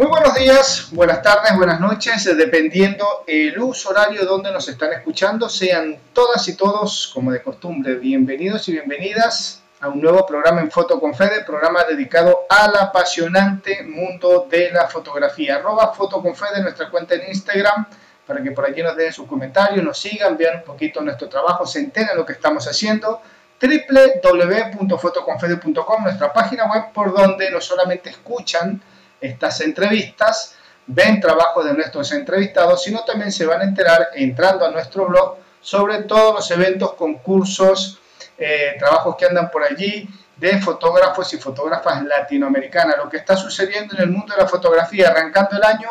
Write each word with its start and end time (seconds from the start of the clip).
Muy 0.00 0.08
buenos 0.08 0.34
días, 0.34 0.88
buenas 0.92 1.20
tardes, 1.20 1.54
buenas 1.54 1.78
noches, 1.78 2.24
dependiendo 2.34 3.22
el 3.26 3.60
uso 3.60 3.90
horario 3.90 4.24
donde 4.24 4.50
nos 4.50 4.66
están 4.66 4.94
escuchando. 4.94 5.46
Sean 5.46 5.98
todas 6.14 6.48
y 6.48 6.56
todos, 6.56 7.10
como 7.12 7.32
de 7.32 7.42
costumbre, 7.42 7.96
bienvenidos 7.96 8.66
y 8.70 8.72
bienvenidas 8.72 9.62
a 9.78 9.88
un 9.88 10.00
nuevo 10.00 10.24
programa 10.24 10.62
en 10.62 10.70
Foto 10.70 10.98
con 10.98 11.12
programa 11.12 11.84
dedicado 11.84 12.46
al 12.48 12.74
apasionante 12.76 13.82
mundo 13.82 14.48
de 14.50 14.70
la 14.70 14.88
fotografía. 14.88 15.56
Arroba 15.56 15.92
Foto 15.92 16.22
con 16.22 16.32
nuestra 16.62 16.88
cuenta 16.88 17.16
en 17.16 17.28
Instagram, 17.28 17.86
para 18.26 18.42
que 18.42 18.52
por 18.52 18.64
allí 18.64 18.82
nos 18.82 18.96
den 18.96 19.12
sus 19.12 19.26
comentarios, 19.26 19.84
nos 19.84 19.98
sigan, 19.98 20.38
vean 20.38 20.60
un 20.60 20.64
poquito 20.64 21.02
nuestro 21.02 21.28
trabajo, 21.28 21.66
se 21.66 21.78
enteren 21.78 22.16
lo 22.16 22.24
que 22.24 22.32
estamos 22.32 22.66
haciendo 22.66 23.20
www.fotoconfede.com, 23.60 26.04
nuestra 26.04 26.32
página 26.32 26.72
web 26.72 26.84
por 26.94 27.12
donde 27.12 27.50
no 27.50 27.60
solamente 27.60 28.08
escuchan 28.08 28.80
estas 29.20 29.60
entrevistas, 29.60 30.56
ven 30.86 31.20
trabajos 31.20 31.64
de 31.64 31.74
nuestros 31.74 32.10
entrevistados, 32.12 32.82
sino 32.82 33.04
también 33.04 33.30
se 33.30 33.46
van 33.46 33.60
a 33.60 33.64
enterar 33.64 34.08
entrando 34.14 34.64
a 34.64 34.70
nuestro 34.70 35.06
blog 35.06 35.36
sobre 35.60 36.02
todos 36.02 36.34
los 36.34 36.50
eventos, 36.50 36.94
concursos, 36.94 38.00
eh, 38.38 38.76
trabajos 38.78 39.16
que 39.16 39.26
andan 39.26 39.50
por 39.50 39.62
allí 39.62 40.08
de 40.36 40.58
fotógrafos 40.58 41.32
y 41.34 41.36
fotógrafas 41.36 42.02
latinoamericanas, 42.04 42.96
lo 42.96 43.08
que 43.08 43.18
está 43.18 43.36
sucediendo 43.36 43.94
en 43.96 44.02
el 44.02 44.10
mundo 44.10 44.34
de 44.34 44.42
la 44.42 44.48
fotografía, 44.48 45.10
arrancando 45.10 45.56
el 45.56 45.64
año 45.64 45.88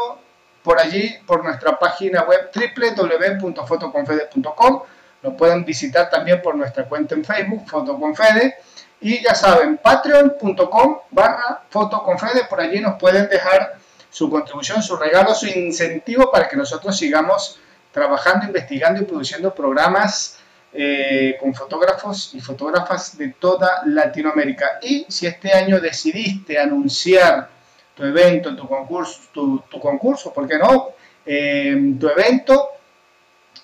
por 0.64 0.80
allí, 0.80 1.18
por 1.26 1.44
nuestra 1.44 1.78
página 1.78 2.24
web 2.24 2.50
www.fotoconfede.com. 2.54 4.82
Lo 5.22 5.38
pueden 5.38 5.66
visitar 5.66 6.10
también 6.10 6.42
por 6.42 6.56
nuestra 6.56 6.86
cuenta 6.86 7.14
en 7.14 7.24
Facebook, 7.24 7.70
Fotoconfede 7.70 8.58
y 9.02 9.24
ya 9.24 9.34
saben, 9.34 9.78
patreon.com 9.78 11.00
barra 11.12 11.64
fotoconfede, 11.70 12.46
por 12.50 12.60
allí 12.60 12.80
nos 12.80 13.00
pueden 13.00 13.30
dejar 13.30 13.78
su 14.10 14.30
contribución, 14.30 14.82
su 14.82 14.98
regalo, 14.98 15.34
su 15.34 15.48
incentivo 15.48 16.32
para 16.32 16.48
que 16.48 16.58
nosotros 16.58 16.98
sigamos 16.98 17.60
trabajando, 17.92 18.46
investigando 18.46 19.02
y 19.02 19.06
produciendo 19.06 19.54
programas 19.54 20.40
eh, 20.74 21.38
con 21.40 21.54
fotógrafos 21.54 22.36
y 22.36 22.42
fotógrafas 22.42 23.18
de 23.18 23.30
toda 23.30 23.84
Latinoamérica. 23.86 24.80
Y 24.82 25.06
si 25.08 25.28
este 25.28 25.54
año 25.54 25.80
decidiste 25.80 26.60
anunciar 26.60 27.50
tu 27.96 28.04
evento, 28.04 28.56
tu 28.56 28.68
concurso, 28.68 29.22
tu, 29.34 29.64
concurso, 29.80 30.34
¿por 30.34 30.48
qué 30.48 30.58
no? 30.58 30.90
Eh, 31.26 31.96
tu 32.00 32.08
evento, 32.08 32.70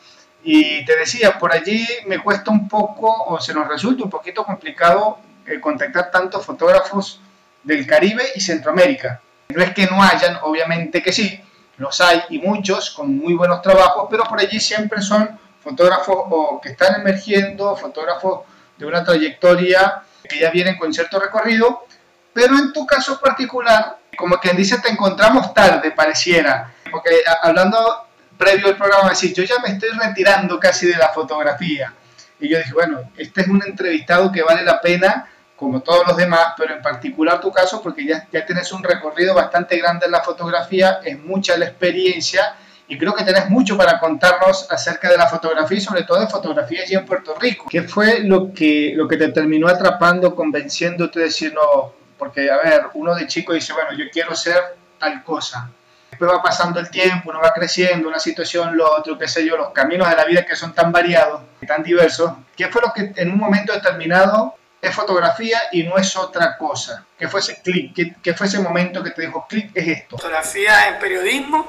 Y 0.51 0.83
te 0.87 0.97
decía, 0.97 1.39
por 1.39 1.53
allí 1.53 1.87
me 2.07 2.21
cuesta 2.21 2.51
un 2.51 2.71
poco, 2.71 3.13
o 3.25 3.39
se 3.39 3.53
nos 3.53 3.69
resulta 3.69 4.05
un 4.05 4.09
poquito 4.09 4.47
complicado 4.47 5.19
eh, 5.45 5.61
contactar 5.61 6.11
tantos 6.11 6.43
fotógrafos 6.47 7.21
del 7.63 7.87
Caribe 7.87 8.25
y 8.35 8.41
Centroamérica. 8.41 9.21
No 9.51 9.63
es 9.63 9.75
que 9.75 9.85
no 9.85 10.03
hayan, 10.03 10.39
obviamente 10.41 11.03
que 11.03 11.13
sí, 11.13 11.39
los 11.77 12.01
hay 12.01 12.23
y 12.31 12.39
muchos 12.39 12.93
con 12.93 13.15
muy 13.15 13.35
buenos 13.35 13.61
trabajos, 13.61 14.07
pero 14.11 14.25
por 14.25 14.41
allí 14.41 14.59
siempre 14.59 15.03
son 15.03 15.39
fotógrafos 15.63 16.17
o 16.31 16.59
que 16.63 16.71
están 16.71 16.99
emergiendo, 16.99 17.77
fotógrafos 17.77 18.47
de 18.79 18.87
una 18.87 19.05
trayectoria 19.05 20.01
que 20.27 20.39
ya 20.39 20.49
vienen 20.49 20.79
con 20.79 20.95
cierto 20.95 21.21
recorrido, 21.21 21.85
pero 22.33 22.57
en 22.57 22.73
tu 22.73 22.87
caso 22.87 23.21
particular, 23.21 23.99
como 24.17 24.39
quien 24.39 24.57
dice, 24.57 24.79
te 24.79 24.89
encontramos 24.89 25.53
tarde, 25.53 25.91
pareciera, 25.91 26.73
porque 26.91 27.11
hablando 27.43 28.08
previo 28.39 28.69
al 28.69 28.77
programa 28.77 29.11
decir, 29.11 29.35
yo 29.35 29.43
ya 29.43 29.59
me 29.59 29.71
estoy 29.71 29.91
retirando 29.91 30.59
casi 30.59 30.87
de 30.87 30.97
la 30.97 31.09
fotografía. 31.09 31.93
Y 32.41 32.49
yo 32.49 32.59
dije, 32.59 32.73
bueno, 32.73 33.11
este 33.17 33.43
es 33.43 33.49
un 33.49 33.63
entrevistado 33.67 34.31
que 34.31 34.43
vale 34.43 34.63
la 34.63 34.81
pena, 34.81 35.29
como 35.57 35.81
todos 35.81 36.07
los 36.07 36.17
demás, 36.17 36.55
pero 36.57 36.75
en 36.75 36.81
particular 36.81 37.41
tu 37.41 37.51
caso, 37.51 37.83
porque 37.83 38.07
ya, 38.07 38.27
ya 38.33 38.47
tienes 38.47 38.71
un 38.73 38.83
recorrido 38.83 39.35
bastante 39.35 39.77
grande 39.77 40.07
en 40.07 40.13
la 40.13 40.23
fotografía, 40.23 41.01
es 41.05 41.19
mucha 41.19 41.59
la 41.59 41.67
experiencia 41.67 42.55
y 42.87 42.97
creo 42.97 43.13
que 43.15 43.25
tenés 43.25 43.51
mucho 43.51 43.77
para 43.77 43.99
contarnos 43.99 44.71
acerca 44.71 45.11
de 45.11 45.19
la 45.19 45.27
fotografía 45.27 45.77
y 45.77 45.81
sobre 45.81 46.05
todo 46.05 46.21
de 46.21 46.29
fotografía 46.29 46.83
allí 46.83 46.95
en 46.95 47.05
Puerto 47.05 47.35
Rico. 47.35 47.67
¿Qué 47.69 47.83
fue 47.83 48.21
lo 48.21 48.55
que, 48.55 48.93
lo 48.95 49.09
que 49.09 49.17
te 49.17 49.29
terminó 49.29 49.69
atrapando, 49.69 50.35
convenciéndote 50.35 51.19
de 51.19 51.25
decir 51.27 51.53
no? 51.53 51.93
Porque, 52.17 52.51
a 52.51 52.57
ver, 52.59 52.83
uno 52.95 53.15
de 53.15 53.27
chico 53.27 53.53
dice, 53.53 53.73
bueno, 53.73 53.93
yo 53.93 54.07
quiero 54.11 54.35
ser 54.35 54.57
tal 54.99 55.23
cosa 55.23 55.71
después 56.11 56.31
va 56.31 56.43
pasando 56.43 56.81
el 56.81 56.91
tiempo, 56.91 57.31
uno 57.31 57.41
va 57.41 57.53
creciendo, 57.53 58.09
una 58.09 58.19
situación, 58.19 58.77
lo 58.77 58.91
otro, 58.97 59.19
qué 59.19 59.29
sé 59.29 59.45
yo, 59.47 59.57
los 59.57 59.71
caminos 59.71 60.09
de 60.09 60.17
la 60.17 60.25
vida 60.25 60.45
que 60.45 60.57
son 60.57 60.75
tan 60.75 60.91
variados, 60.91 61.43
tan 61.67 61.83
diversos. 61.83 62.33
¿Qué 62.57 62.69
fue 62.69 62.83
lo 62.83 62.93
que 62.93 63.13
en 63.15 63.31
un 63.31 63.39
momento 63.39 63.73
determinado 63.73 64.55
es 64.81 64.95
fotografía 64.95 65.61
y 65.73 65.83
no 65.85 65.97
es 65.97 66.17
otra 66.17 66.57
cosa? 66.57 67.05
¿Qué 67.19 67.29
fue 67.29 67.41
ese 67.41 67.61
clic? 67.63 68.17
¿Qué, 68.23 68.35
fue 68.35 68.47
ese 68.47 68.59
momento 68.61 69.03
que 69.03 69.11
te 69.11 69.23
dijo 69.23 69.47
clic 69.49 69.71
es 69.75 69.89
esto? 69.89 70.17
Fotografía 70.17 70.89
en 70.89 70.99
periodismo 70.99 71.67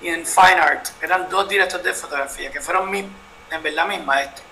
y 0.00 0.08
en 0.08 0.24
fine 0.24 0.60
art. 0.60 0.88
Eran 1.02 1.28
dos 1.28 1.48
directores 1.48 1.84
de 1.84 1.92
fotografía 1.92 2.50
que 2.50 2.60
fueron 2.60 2.90
mis, 2.90 3.04
en 3.50 3.62
verdad 3.62 3.86
mis 3.86 4.02
maestros. 4.04 4.46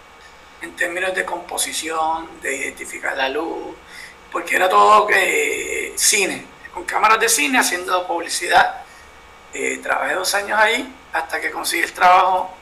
En 0.60 0.74
términos 0.74 1.14
de 1.14 1.24
composición, 1.24 2.28
de 2.42 2.56
identificar 2.56 3.16
la 3.16 3.28
luz, 3.28 3.76
porque 4.32 4.56
era 4.56 4.68
todo 4.68 5.08
eh, 5.10 5.92
cine, 5.96 6.44
con 6.74 6.84
cámaras 6.84 7.20
de 7.20 7.28
cine 7.28 7.58
haciendo 7.58 8.06
publicidad 8.08 8.87
eh, 9.54 9.80
trabajé 9.82 10.14
dos 10.14 10.34
años 10.34 10.58
ahí 10.58 10.94
hasta 11.12 11.40
que 11.40 11.50
conseguí 11.50 11.82
el 11.82 11.92
trabajo 11.92 12.54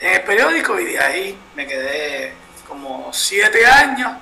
en 0.00 0.14
el 0.14 0.22
periódico 0.22 0.78
y 0.78 0.84
de 0.92 0.98
ahí 0.98 1.38
me 1.54 1.66
quedé 1.66 2.34
como 2.68 3.10
siete 3.12 3.66
años. 3.66 4.12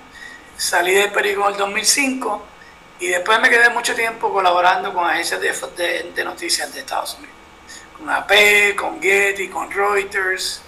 Salí 0.57 0.93
del 0.95 1.11
periódico 1.11 1.47
en 1.49 1.53
el 1.55 1.59
2005 1.59 2.47
y 3.01 3.09
después 3.09 3.41
me 3.41 3.51
quedé 3.51 3.71
mucho 3.71 3.95
tiempo 3.95 4.33
colaborando 4.33 4.95
con 4.95 5.05
agencias 5.05 5.41
de, 5.41 6.13
de, 6.15 6.25
noticias 6.25 6.73
de 6.73 6.81
Estados 6.81 7.17
Unidos. 7.19 7.35
Con 7.99 8.09
AP, 8.09 8.77
con 8.77 9.03
Getty, 9.03 9.49
con 9.49 9.71
Reuters, 9.71 10.63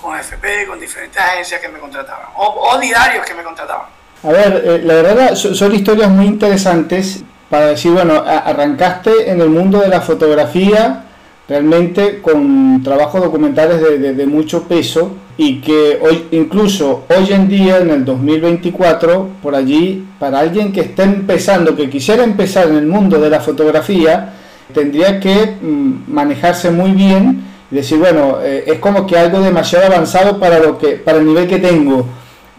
con 0.00 0.18
FP, 0.18 0.66
con 0.66 0.80
diferentes 0.80 1.22
agencias 1.22 1.60
que 1.60 1.68
me 1.68 1.78
contrataban 1.78 2.28
o, 2.36 2.78
diarios 2.78 3.24
que 3.24 3.34
me 3.34 3.44
contrataban. 3.44 3.86
A 4.24 4.28
ver, 4.28 4.62
eh, 4.64 4.80
la 4.82 4.94
verdad 4.94 5.34
son 5.34 5.74
historias 5.74 6.08
muy 6.08 6.26
interesantes 6.26 7.22
para 7.52 7.66
decir, 7.66 7.92
bueno, 7.92 8.14
arrancaste 8.26 9.30
en 9.30 9.42
el 9.42 9.50
mundo 9.50 9.80
de 9.80 9.88
la 9.88 10.00
fotografía 10.00 11.04
realmente 11.46 12.22
con 12.22 12.82
trabajos 12.82 13.20
documentales 13.20 13.78
de, 14.16 14.26
mucho 14.26 14.62
peso 14.62 15.10
y 15.36 15.60
que 15.60 16.00
hoy, 16.00 16.28
incluso 16.30 17.04
hoy 17.14 17.30
en 17.30 17.50
día, 17.50 17.76
en 17.80 17.90
el 17.90 18.06
2024, 18.06 19.28
por 19.42 19.54
allí, 19.54 20.02
para 20.18 20.38
alguien 20.38 20.72
que 20.72 20.80
esté 20.80 21.02
empezando, 21.02 21.76
que 21.76 21.90
quisiera 21.90 22.24
empezar 22.24 22.68
en 22.68 22.76
el 22.76 22.86
mundo 22.86 23.20
de 23.20 23.28
la 23.28 23.40
fotografía, 23.40 24.32
tendría 24.72 25.20
que 25.20 25.56
mm, 25.60 26.10
manejarse 26.10 26.70
muy 26.70 26.92
bien 26.92 27.44
y 27.70 27.74
decir, 27.74 27.98
bueno, 27.98 28.38
eh, 28.42 28.64
es 28.66 28.78
como 28.78 29.06
que 29.06 29.18
algo 29.18 29.40
demasiado 29.40 29.84
avanzado 29.84 30.40
para, 30.40 30.58
lo 30.58 30.78
que, 30.78 30.92
para 30.92 31.18
el 31.18 31.26
nivel 31.26 31.46
que 31.46 31.58
tengo 31.58 32.06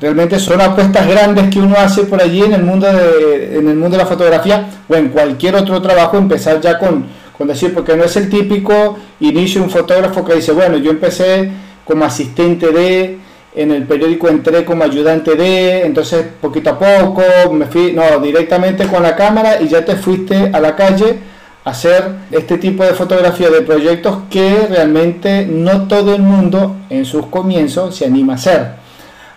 Realmente 0.04 0.38
son 0.38 0.60
apuestas 0.60 1.08
grandes 1.08 1.50
que 1.50 1.60
uno 1.60 1.76
hace 1.78 2.04
por 2.04 2.22
allí 2.22 2.42
en 2.42 2.52
el 2.52 2.62
mundo 2.62 2.88
de, 2.92 3.58
en 3.58 3.70
el 3.70 3.76
mundo 3.78 3.92
de 3.92 4.04
la 4.04 4.06
fotografía 4.06 4.68
o 4.90 4.96
en 4.96 5.08
cualquier 5.08 5.56
otro 5.56 5.82
trabajo, 5.82 6.18
empezar 6.18 6.60
ya 6.60 6.78
con, 6.78 7.06
con 7.38 7.48
decir, 7.48 7.74
porque 7.74 7.96
no 7.96 8.04
es 8.04 8.18
el 8.18 8.30
típico 8.30 8.98
inicio 9.22 9.62
de 9.62 9.68
un 9.68 9.72
fotógrafo 9.72 10.26
que 10.26 10.36
dice, 10.36 10.52
bueno, 10.52 10.76
yo 10.76 10.92
empecé 10.92 11.50
como 11.86 12.04
asistente 12.04 12.74
de, 12.74 13.18
en 13.56 13.72
el 13.72 13.84
periódico 13.88 14.28
entré 14.28 14.66
como 14.66 14.84
ayudante 14.84 15.36
de, 15.36 15.86
entonces 15.86 16.26
poquito 16.42 16.72
a 16.72 16.80
poco 16.80 17.24
me 17.54 17.68
fui, 17.68 17.94
no, 17.94 18.20
directamente 18.20 18.88
con 18.88 19.04
la 19.04 19.16
cámara 19.16 19.62
y 19.62 19.70
ya 19.70 19.86
te 19.86 19.96
fuiste 19.96 20.50
a 20.52 20.60
la 20.60 20.76
calle 20.76 21.18
hacer 21.64 22.04
este 22.30 22.58
tipo 22.58 22.84
de 22.84 22.94
fotografía 22.94 23.50
de 23.50 23.62
proyectos 23.62 24.18
que 24.30 24.68
realmente 24.70 25.48
no 25.50 25.88
todo 25.88 26.14
el 26.14 26.24
mundo 26.24 26.76
en 26.90 27.06
sus 27.06 27.28
comienzos 27.28 27.96
se 27.96 28.06
anima 28.06 28.34
a 28.34 28.36
hacer. 28.36 28.83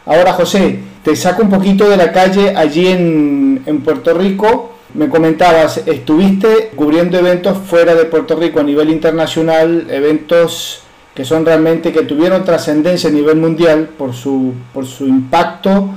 Ahora 0.06 0.32
José, 0.32 0.79
te 1.03 1.17
saco 1.17 1.43
un 1.43 1.50
poquito 1.50 1.88
de 1.91 1.97
la 1.97 2.12
calle 2.12 2.55
allí 2.56 2.87
en, 2.87 3.62
en 3.67 3.81
Puerto 3.81 4.14
Rico. 4.14 4.73
Me 4.94 5.08
comentabas, 5.08 5.82
estuviste 5.87 6.70
cubriendo 6.75 7.19
eventos 7.19 7.58
fuera 7.58 7.94
de 7.94 8.05
Puerto 8.05 8.37
Rico 8.37 8.61
a 8.61 8.62
nivel 8.62 8.91
internacional, 8.91 9.87
eventos 9.91 10.82
que 11.14 11.25
son 11.25 11.44
realmente 11.44 11.93
que 11.93 12.03
tuvieron 12.03 12.44
trascendencia 12.44 13.11
a 13.11 13.12
nivel 13.12 13.37
mundial 13.37 13.88
por 13.99 14.14
su, 14.14 14.53
por 14.73 14.87
su 14.87 15.06
impacto, 15.06 15.88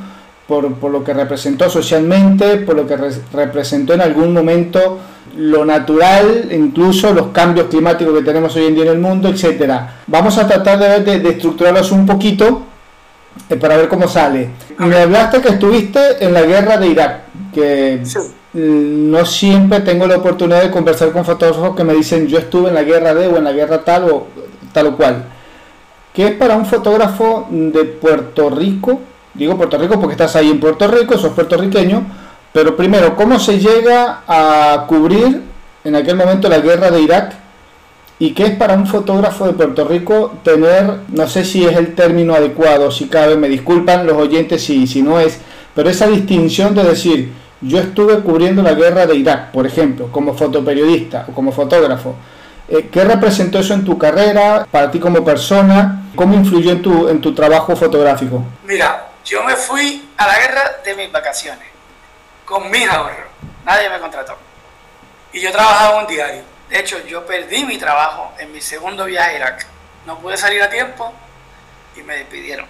por, 0.47 0.73
por 0.75 0.91
lo 0.91 1.03
que 1.03 1.13
representó 1.13 1.69
socialmente, 1.69 2.57
por 2.57 2.75
lo 2.75 2.87
que 2.87 2.97
representó 3.33 3.93
en 3.93 4.01
algún 4.01 4.33
momento 4.33 4.97
lo 5.37 5.65
natural, 5.65 6.49
incluso 6.51 7.13
los 7.13 7.27
cambios 7.27 7.67
climáticos 7.67 8.17
que 8.17 8.23
tenemos 8.23 8.55
hoy 8.55 8.65
en 8.65 8.75
día 8.75 8.85
en 8.85 8.91
el 8.91 8.99
mundo, 8.99 9.29
etcétera. 9.29 10.01
Vamos 10.07 10.37
a 10.37 10.47
tratar 10.47 11.03
de, 11.03 11.19
de, 11.19 11.29
estructurarlos 11.29 11.91
un 11.91 12.05
poquito 12.05 12.63
eh, 13.49 13.55
para 13.55 13.77
ver 13.77 13.87
cómo 13.87 14.07
sale. 14.07 14.49
Me 14.77 14.97
hablaste 14.97 15.41
que 15.41 15.49
estuviste 15.49 16.23
en 16.23 16.33
la 16.33 16.41
guerra 16.43 16.77
de 16.77 16.87
Irak, 16.87 17.19
que 17.53 18.01
no 18.53 19.25
siempre 19.25 19.81
tengo 19.81 20.07
la 20.07 20.17
oportunidad 20.17 20.63
de 20.63 20.71
conversar 20.71 21.11
con 21.11 21.25
fotógrafos 21.25 21.75
que 21.75 21.83
me 21.83 21.93
dicen 21.93 22.27
yo 22.27 22.39
estuve 22.39 22.69
en 22.69 22.75
la 22.75 22.83
guerra 22.83 23.13
de 23.13 23.27
o 23.27 23.37
en 23.37 23.43
la 23.43 23.51
guerra 23.51 23.83
tal 23.83 24.05
o 24.05 24.27
tal 24.73 24.87
o 24.87 24.97
cual. 24.97 25.25
¿Qué 26.13 26.27
es 26.27 26.31
para 26.33 26.55
un 26.55 26.65
fotógrafo 26.65 27.47
de 27.49 27.85
Puerto 27.85 28.49
Rico? 28.49 28.99
Digo 29.33 29.55
Puerto 29.55 29.77
Rico 29.77 29.99
porque 29.99 30.13
estás 30.13 30.35
ahí 30.35 30.49
en 30.49 30.59
Puerto 30.59 30.87
Rico, 30.87 31.17
sos 31.17 31.33
puertorriqueño 31.33 32.03
pero 32.51 32.75
primero, 32.75 33.15
¿cómo 33.15 33.39
se 33.39 33.59
llega 33.59 34.23
a 34.27 34.85
cubrir 34.87 35.43
en 35.83 35.95
aquel 35.95 36.15
momento 36.15 36.49
la 36.49 36.59
guerra 36.59 36.89
de 36.89 37.01
Irak? 37.01 37.33
¿Y 38.21 38.33
qué 38.33 38.47
es 38.47 38.55
para 38.57 38.73
un 38.73 38.85
fotógrafo 38.85 39.47
de 39.47 39.53
Puerto 39.53 39.87
Rico 39.87 40.39
tener, 40.43 40.99
no 41.07 41.27
sé 41.29 41.45
si 41.45 41.65
es 41.65 41.77
el 41.77 41.95
término 41.95 42.35
adecuado, 42.35 42.91
si 42.91 43.07
cabe, 43.07 43.37
me 43.37 43.47
disculpan 43.47 44.05
los 44.05 44.17
oyentes 44.17 44.61
si, 44.61 44.87
si 44.87 45.01
no 45.01 45.21
es, 45.21 45.39
pero 45.73 45.89
esa 45.89 46.05
distinción 46.07 46.75
de 46.75 46.83
decir, 46.83 47.33
yo 47.61 47.79
estuve 47.79 48.19
cubriendo 48.19 48.61
la 48.61 48.73
guerra 48.73 49.05
de 49.05 49.15
Irak, 49.15 49.51
por 49.51 49.65
ejemplo, 49.65 50.11
como 50.11 50.33
fotoperiodista 50.33 51.25
o 51.29 51.31
como 51.31 51.53
fotógrafo. 51.53 52.15
Eh, 52.67 52.89
¿Qué 52.91 53.05
representó 53.05 53.59
eso 53.59 53.73
en 53.73 53.85
tu 53.85 53.97
carrera, 53.97 54.67
para 54.69 54.91
ti 54.91 54.99
como 54.99 55.23
persona? 55.23 56.03
¿Cómo 56.13 56.33
influyó 56.33 56.71
en 56.71 56.81
tu, 56.81 57.07
en 57.07 57.21
tu 57.21 57.33
trabajo 57.33 57.73
fotográfico? 57.73 58.43
Mira, 58.65 59.07
yo 59.23 59.43
me 59.43 59.55
fui 59.55 60.09
a 60.17 60.27
la 60.27 60.39
guerra 60.39 60.61
de 60.83 60.95
mis 60.95 61.11
vacaciones 61.11 61.67
con 62.43 62.69
mis 62.69 62.89
ahorros. 62.89 63.27
Nadie 63.65 63.89
me 63.89 63.99
contrató. 63.99 64.35
Y 65.31 65.39
yo 65.39 65.51
trabajaba 65.51 65.95
en 65.95 66.01
un 66.01 66.07
diario. 66.07 66.41
De 66.69 66.79
hecho, 66.79 66.99
yo 67.05 67.25
perdí 67.25 67.65
mi 67.65 67.77
trabajo 67.77 68.33
en 68.37 68.51
mi 68.51 68.61
segundo 68.61 69.05
viaje 69.05 69.31
a 69.31 69.35
Irak. 69.35 69.67
No 70.05 70.19
pude 70.19 70.37
salir 70.37 70.61
a 70.61 70.69
tiempo 70.69 71.13
y 71.95 72.01
me 72.03 72.15
despidieron 72.17 72.67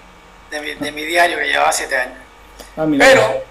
de 0.49 0.91
mi, 0.91 1.05
diario 1.05 1.37
que 1.37 1.47
llevaba 1.47 1.71
siete 1.71 1.97
años. 1.97 2.17
Ah, 2.75 2.85
Pero, 2.97 3.43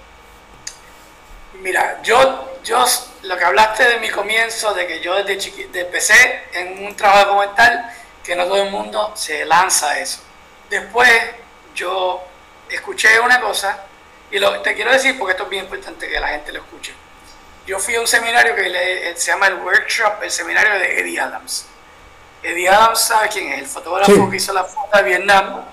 mira, 1.60 2.00
yo, 2.02 2.58
yo, 2.64 2.84
lo 3.22 3.36
que 3.36 3.44
hablaste 3.44 3.84
de 3.84 3.98
mi 4.00 4.08
comienzo, 4.08 4.74
de 4.74 4.86
que 4.86 5.00
yo 5.00 5.14
desde 5.14 5.38
chiquito 5.38 5.78
empecé 5.78 6.44
en 6.52 6.84
un 6.84 6.96
trabajo 6.96 7.32
documental, 7.32 7.92
que 8.24 8.34
no 8.34 8.44
todo 8.44 8.62
el 8.62 8.70
mundo 8.70 9.12
se 9.14 9.44
lanza 9.44 9.90
a 9.90 9.98
eso. 10.00 10.20
Después, 10.68 11.10
yo 11.74 12.22
escuché 12.68 13.20
una 13.20 13.40
cosa 13.40 13.84
y 14.30 14.38
lo, 14.38 14.60
te 14.60 14.74
quiero 14.74 14.92
decir 14.92 15.18
porque 15.18 15.32
esto 15.32 15.44
es 15.44 15.50
bien 15.50 15.64
importante 15.64 16.08
que 16.08 16.20
la 16.20 16.28
gente 16.28 16.52
lo 16.52 16.60
escuche. 16.60 16.92
Yo 17.68 17.78
fui 17.78 17.96
a 17.96 18.00
un 18.00 18.06
seminario 18.06 18.54
que 18.54 18.62
eh, 18.64 19.14
se 19.14 19.30
llama 19.30 19.46
el 19.48 19.56
Workshop, 19.56 20.22
el 20.22 20.30
seminario 20.30 20.72
de 20.78 21.00
Eddie 21.00 21.20
Adams. 21.20 21.66
Eddie 22.42 22.66
Adams, 22.66 22.98
¿sabe 22.98 23.28
quién 23.28 23.52
es? 23.52 23.58
El 23.58 23.66
fotógrafo 23.66 24.30
que 24.30 24.36
hizo 24.36 24.54
la 24.54 24.64
foto 24.64 24.96
de 24.96 25.02
Vietnam, 25.02 25.66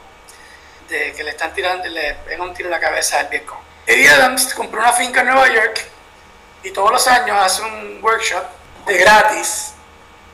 de 0.89 1.13
que 1.13 1.23
le 1.23 1.29
están 1.29 1.53
tirando, 1.53 1.87
le 1.87 2.15
pegan 2.25 2.49
un 2.49 2.53
tiro 2.53 2.67
en 2.67 2.71
la 2.71 2.81
cabeza 2.81 3.21
al 3.21 3.29
Vietcong. 3.29 3.59
Eddie 3.87 4.09
Adams 4.09 4.53
compró 4.53 4.81
una 4.81 4.91
finca 4.91 5.21
en 5.21 5.27
Nueva 5.27 5.47
York 5.47 5.85
y 6.63 6.71
todos 6.71 6.91
los 6.91 7.07
años 7.07 7.37
hace 7.41 7.61
un 7.61 8.03
workshop 8.03 8.43
de 8.87 8.97
gratis 8.97 9.75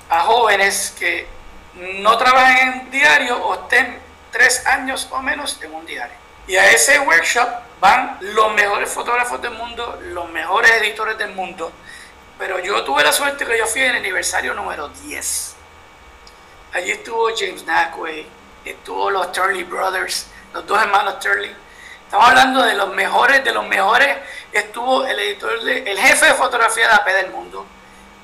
a 0.10 0.22
jóvenes 0.22 0.96
que 0.98 1.28
no 1.76 2.18
trabajan 2.18 2.58
en 2.58 2.90
diario 2.90 3.38
o 3.38 3.54
estén 3.54 4.00
tres 4.32 4.66
años 4.66 5.08
o 5.12 5.22
menos 5.22 5.60
en 5.62 5.76
un 5.76 5.86
diario. 5.86 6.21
Y 6.52 6.58
a 6.58 6.70
ese 6.70 7.00
workshop 7.00 7.48
van 7.80 8.18
los 8.20 8.54
mejores 8.54 8.92
fotógrafos 8.92 9.42
del 9.42 9.52
mundo, 9.52 9.98
los 10.08 10.30
mejores 10.32 10.70
editores 10.82 11.18
del 11.18 11.34
mundo. 11.34 11.72
Pero 12.38 12.60
yo 12.60 12.84
tuve 12.84 13.06
la 13.06 13.14
suerte 13.14 13.46
que 13.46 13.58
yo 13.58 13.66
fui 13.66 13.80
en 13.84 13.92
el 13.92 13.96
aniversario 14.00 14.54
número 14.54 14.90
10. 14.90 15.56
Allí 16.74 16.92
estuvo 16.92 17.30
James 17.34 17.64
Nackway, 17.64 18.28
estuvo 18.66 19.10
los 19.10 19.32
Turley 19.32 19.64
Brothers, 19.64 20.28
los 20.54 20.68
dos 20.68 20.82
hermanos 20.82 21.22
Turley. 21.22 21.56
Estamos 22.04 22.28
hablando 22.28 22.64
de 22.64 22.74
los 22.74 22.94
mejores, 22.94 23.46
de 23.46 23.54
los 23.54 23.66
mejores. 23.66 24.18
Estuvo 24.52 25.06
el 25.06 25.18
editor, 25.20 25.54
el 25.70 25.98
jefe 25.98 26.26
de 26.26 26.34
fotografía 26.34 26.86
de 26.90 26.94
AP 26.96 27.08
del 27.14 27.32
mundo, 27.32 27.66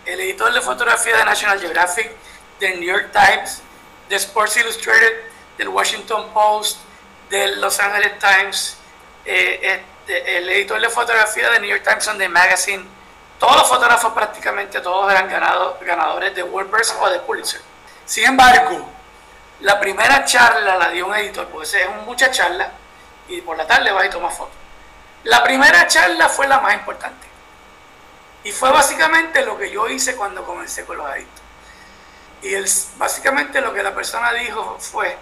el 0.06 0.20
editor 0.20 0.52
de 0.52 0.60
fotografía 0.60 1.16
de 1.16 1.24
National 1.24 1.62
Geographic, 1.62 2.12
del 2.60 2.78
New 2.82 2.90
York 2.90 3.10
Times, 3.14 3.62
de 4.10 4.18
Sports 4.18 4.58
Illustrated, 4.58 5.14
del 5.58 5.70
Washington 5.70 6.30
Post, 6.34 6.80
del 7.30 7.60
Los 7.62 7.80
Angeles 7.80 8.14
Times, 8.20 8.78
eh, 9.26 9.82
este, 10.08 10.38
el 10.38 10.50
editor 10.50 10.80
de 10.80 10.90
fotografía 10.90 11.50
de 11.52 11.60
New 11.60 11.70
York 11.70 11.84
Times 11.84 12.04
Sunday 12.04 12.30
Magazine, 12.30 12.86
todos 13.40 13.56
los 13.58 13.68
fotógrafos 13.68 14.14
prácticamente 14.14 14.82
todos 14.82 15.12
eran 15.12 15.30
ganado, 15.30 15.78
ganadores 15.82 16.34
de 16.34 16.44
WordPress 16.44 16.96
o 17.00 17.10
de 17.10 17.20
Pulitzer. 17.20 17.62
Sin 18.06 18.26
embargo, 18.26 18.90
la 19.60 19.80
primera 19.80 20.24
charla 20.26 20.76
la 20.78 20.90
dio 20.90 21.08
un 21.08 21.16
editor, 21.16 21.48
porque 21.50 21.68
es 21.68 21.90
mucha 22.06 22.32
charla 22.32 22.72
y 23.28 23.42
por 23.42 23.58
la 23.58 23.68
tarde 23.68 23.92
va 23.92 24.06
y 24.06 24.10
toma 24.10 24.30
fotos. 24.30 24.56
La 25.24 25.44
primera 25.44 25.88
charla 25.88 26.30
fue 26.30 26.48
la 26.48 26.60
más 26.60 26.74
importante. 26.74 27.28
Y 28.44 28.52
fue 28.52 28.72
básicamente 28.72 29.44
lo 29.46 29.58
que 29.58 29.70
yo 29.70 29.90
hice 29.90 30.16
cuando 30.16 30.46
comencé 30.46 30.86
con 30.86 30.98
los 30.98 31.08
editores. 31.14 31.42
Y 32.42 32.54
el, 32.54 32.70
básicamente 32.98 33.60
lo 33.62 33.74
que 33.74 33.84
la 33.84 33.94
persona 33.94 34.32
dijo 34.34 34.78
fue, 34.80 35.18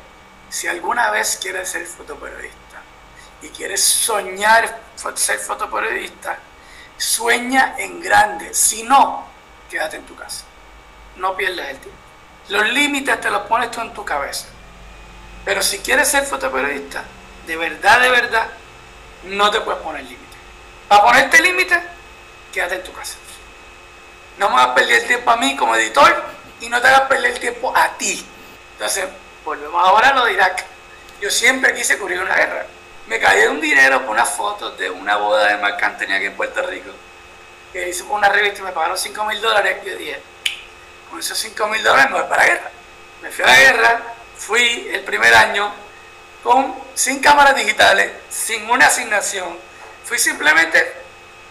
si 0.56 0.70
alguna 0.70 1.12
vez 1.12 1.38
quieres 1.42 1.68
ser 1.68 1.86
fotoperiodista, 1.86 2.82
y 3.42 3.50
quieres 3.50 3.84
soñar 3.84 4.80
ser 5.16 5.38
fotoperiodista, 5.38 6.38
sueña 6.98 7.76
en 7.78 8.00
grande. 8.00 8.54
Si 8.54 8.84
no, 8.84 9.28
quédate 9.70 9.98
en 9.98 10.06
tu 10.06 10.16
casa. 10.16 10.46
No 11.18 11.36
pierdas 11.36 11.72
el 11.72 11.80
tiempo. 11.80 12.00
Los 12.48 12.70
límites 12.70 13.20
te 13.20 13.30
los 13.30 13.42
pones 13.48 13.70
tú 13.70 13.82
en 13.82 13.94
tu 13.94 14.06
cabeza. 14.06 14.46
Pero 15.44 15.62
si 15.62 15.80
quieres 15.80 16.08
ser 16.08 16.26
fotoperiodista, 16.26 17.04
de 17.46 17.58
verdad, 17.58 18.00
de 18.00 18.10
verdad, 18.12 18.48
no 19.26 19.52
te 19.52 19.60
puedes 19.60 19.82
poner 19.82 20.04
límites. 20.04 20.38
Para 20.88 21.04
ponerte 21.04 21.42
límites, 21.42 21.84
quédate 22.54 22.76
en 22.76 22.84
tu 22.84 22.94
casa. 22.94 23.18
No 24.38 24.50
me 24.50 24.56
vas 24.56 24.68
a 24.68 24.76
perder 24.76 25.02
el 25.02 25.08
tiempo 25.08 25.32
a 25.32 25.36
mí 25.36 25.58
como 25.58 25.76
editor 25.76 26.24
y 26.62 26.70
no 26.70 26.82
te 26.82 26.88
a 26.88 27.10
perder 27.10 27.32
el 27.32 27.40
tiempo 27.42 27.76
a 27.76 27.90
ti. 27.98 28.26
Entonces, 28.72 29.06
volvemos 29.46 29.82
ahora 29.88 30.10
a 30.10 30.16
lo 30.16 30.26
de 30.26 30.34
Irak. 30.34 30.66
Yo 31.22 31.32
siempre 31.32 31.74
quise 31.74 31.98
cubrir 31.98 32.20
una 32.20 32.36
guerra 32.36 32.66
me 33.08 33.20
caí 33.20 33.46
un 33.46 33.62
dinero 33.62 34.02
por 34.02 34.12
unas 34.12 34.30
fotos 34.30 34.78
de 34.78 34.90
una 34.90 35.18
boda 35.18 35.48
de 35.48 35.58
Marc 35.58 35.82
Anthony 35.82 36.12
aquí 36.14 36.26
en 36.26 36.36
Puerto 36.36 36.62
Rico, 36.64 36.92
que 37.72 37.90
hice 37.90 38.04
por 38.04 38.18
una 38.18 38.30
revista 38.30 38.62
y 38.62 38.64
me 38.64 38.72
pagaron 38.72 38.98
5 38.98 39.26
mil 39.26 39.40
dólares. 39.42 39.78
Y 39.84 39.90
yo 39.90 39.96
dije, 39.96 40.22
con 41.10 41.20
esos 41.20 41.38
5 41.38 41.68
mil 41.68 41.84
dólares 41.84 42.12
me 42.12 42.20
voy 42.20 42.30
para 42.30 42.44
la 42.44 42.50
guerra. 42.50 42.72
Me 43.22 43.32
fui 43.32 43.44
a 43.44 43.48
la 43.48 43.60
guerra, 43.60 44.02
fui 44.38 44.90
el 44.92 45.02
primer 45.02 45.34
año 45.36 45.72
con, 46.44 46.76
sin 46.96 47.20
cámaras 47.20 47.56
digitales, 47.56 48.12
sin 48.30 48.70
una 48.70 48.88
asignación. 48.88 49.58
Fui 50.04 50.18
simplemente 50.18 50.94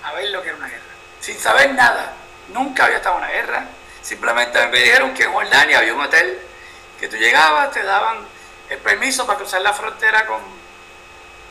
a 0.03 0.13
ver 0.13 0.31
lo 0.31 0.43
que 0.43 0.49
era 0.49 0.57
una 0.59 0.69
guerra, 0.69 0.83
sin 1.21 1.39
saber 1.39 1.73
nada. 1.75 2.15
Nunca 2.49 2.87
había 2.87 2.97
estado 2.97 3.17
en 3.19 3.25
una 3.25 3.33
guerra. 3.33 3.67
Simplemente 4.03 4.67
me 4.67 4.81
dijeron 4.81 5.15
que 5.15 5.23
en 5.23 5.33
Jordania 5.33 5.79
había 5.79 5.95
un 5.95 6.01
hotel 6.01 6.39
que 6.99 7.09
tú 7.09 7.17
llegabas, 7.17 7.71
te 7.73 7.83
daban 7.83 8.27
el 8.71 8.79
permiso 8.79 9.27
para 9.27 9.39
cruzar 9.39 9.61
la 9.63 9.73
frontera 9.73 10.27
con 10.27 10.41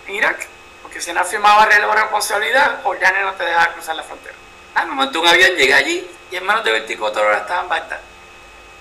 Irak, 0.07 0.47
porque 0.81 1.01
si 1.01 1.13
no 1.13 1.23
firmaba 1.23 1.65
reloj 1.65 1.93
de 1.93 2.01
responsabilidad, 2.01 2.81
Jordania 2.83 3.21
no 3.21 3.33
te 3.33 3.43
dejaba 3.43 3.73
cruzar 3.73 3.95
la 3.95 4.03
frontera. 4.03 4.35
Me 4.75 4.95
monté 4.95 5.17
un 5.17 5.27
avión, 5.27 5.51
llegué 5.51 5.73
allí 5.73 6.09
y 6.31 6.35
en 6.35 6.45
menos 6.45 6.63
de 6.63 6.71
24 6.71 7.21
horas 7.21 7.41
estaba 7.41 7.61
en 7.61 7.69
Bagdad. 7.69 7.99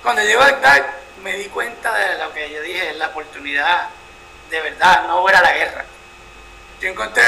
Cuando 0.03 0.23
llegué 0.23 0.35
a 0.35 0.39
Bagdad 0.39 0.87
me 1.23 1.37
di 1.37 1.47
cuenta 1.47 1.95
de 1.95 2.19
lo 2.19 2.33
que 2.33 2.51
yo 2.51 2.61
dije, 2.63 2.95
la 2.95 3.09
oportunidad 3.09 3.89
de 4.51 4.61
verdad, 4.61 5.07
no 5.07 5.27
era 5.29 5.41
la 5.41 5.53
guerra. 5.53 5.85
Yo 6.81 6.89
encontré 6.89 7.23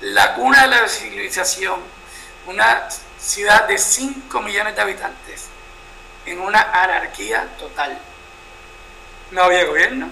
la 0.00 0.34
cuna 0.34 0.62
de 0.62 0.68
la 0.68 0.88
civilización, 0.88 1.80
una 2.46 2.88
ciudad 3.18 3.66
de 3.66 3.78
5 3.78 4.40
millones 4.40 4.76
de 4.76 4.82
habitantes, 4.82 5.48
en 6.24 6.40
una 6.40 6.60
anarquía 6.60 7.48
total. 7.58 7.98
No 9.32 9.44
había 9.44 9.64
gobierno, 9.64 10.08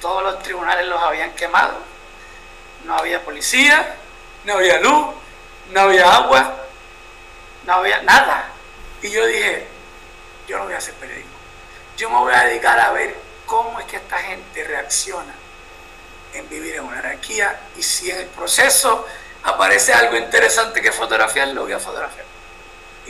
todos 0.00 0.22
los 0.22 0.42
tribunales 0.42 0.86
los 0.86 1.00
habían 1.02 1.32
quemado, 1.34 1.74
no 2.84 2.96
había 2.96 3.22
policía, 3.24 3.96
no 4.44 4.54
había 4.54 4.78
luz, 4.80 5.14
no 5.72 5.80
había 5.80 6.14
agua, 6.14 6.56
no 7.64 7.74
había 7.74 8.02
nada. 8.02 8.50
Y 9.02 9.10
yo 9.10 9.26
dije, 9.26 9.66
yo 10.46 10.58
no 10.58 10.64
voy 10.64 10.74
a 10.74 10.78
hacer 10.78 10.94
periodismo. 10.94 11.30
Yo 11.96 12.08
me 12.08 12.16
voy 12.18 12.32
a 12.32 12.44
dedicar 12.44 12.78
a 12.78 12.92
ver 12.92 13.16
cómo 13.46 13.78
es 13.80 13.86
que 13.86 13.96
esta 13.96 14.18
gente 14.18 14.64
reacciona 14.64 15.34
en 16.32 16.48
vivir 16.48 16.76
en 16.76 16.84
una 16.84 17.00
anarquía 17.00 17.60
y 17.76 17.82
si 17.82 18.10
en 18.10 18.20
el 18.20 18.26
proceso 18.26 19.06
aparece 19.42 19.92
algo 19.92 20.16
interesante 20.16 20.80
que 20.80 20.92
fotografiar, 20.92 21.48
lo 21.48 21.62
voy 21.62 21.72
a 21.72 21.80
fotografiar. 21.80 22.26